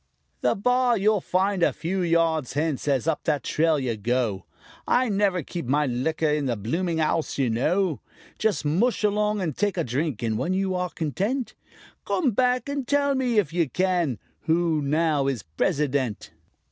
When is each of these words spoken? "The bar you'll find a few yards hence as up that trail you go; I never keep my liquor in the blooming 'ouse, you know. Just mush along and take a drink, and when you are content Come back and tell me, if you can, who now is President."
"The 0.39 0.55
bar 0.55 0.97
you'll 0.97 1.21
find 1.21 1.61
a 1.61 1.71
few 1.71 2.01
yards 2.01 2.53
hence 2.53 2.87
as 2.87 3.07
up 3.07 3.23
that 3.25 3.43
trail 3.43 3.77
you 3.77 3.95
go; 3.95 4.45
I 4.87 5.09
never 5.09 5.43
keep 5.43 5.67
my 5.67 5.85
liquor 5.85 6.27
in 6.27 6.47
the 6.47 6.55
blooming 6.57 6.99
'ouse, 6.99 7.37
you 7.37 7.51
know. 7.51 7.99
Just 8.39 8.65
mush 8.65 9.03
along 9.03 9.41
and 9.41 9.55
take 9.55 9.77
a 9.77 9.83
drink, 9.83 10.23
and 10.23 10.39
when 10.39 10.53
you 10.55 10.73
are 10.73 10.89
content 10.89 11.53
Come 12.03 12.31
back 12.31 12.67
and 12.67 12.87
tell 12.87 13.13
me, 13.13 13.37
if 13.37 13.53
you 13.53 13.69
can, 13.69 14.17
who 14.47 14.81
now 14.81 15.27
is 15.27 15.43
President." 15.43 16.31